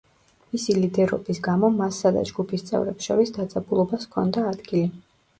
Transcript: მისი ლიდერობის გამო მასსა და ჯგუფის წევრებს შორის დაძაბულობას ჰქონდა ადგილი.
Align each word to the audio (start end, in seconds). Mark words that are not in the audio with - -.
მისი 0.53 0.75
ლიდერობის 0.75 1.41
გამო 1.47 1.67
მასსა 1.75 2.11
და 2.15 2.23
ჯგუფის 2.29 2.63
წევრებს 2.69 3.09
შორის 3.09 3.33
დაძაბულობას 3.35 4.07
ჰქონდა 4.09 4.47
ადგილი. 4.53 4.83